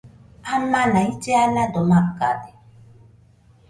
Amana 0.55 0.99
ille 1.11 1.35
anado 1.43 1.79
makade 1.89 2.49